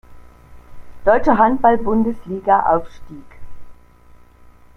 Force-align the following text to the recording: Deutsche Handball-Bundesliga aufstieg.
Deutsche 1.05 1.37
Handball-Bundesliga 1.37 2.65
aufstieg. 2.75 3.23